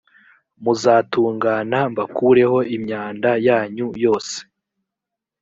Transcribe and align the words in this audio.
muzatungana 0.63 1.77
mbakureho 1.91 2.57
imyanda 2.75 3.29
yanyu 3.47 3.87
yose 4.03 4.35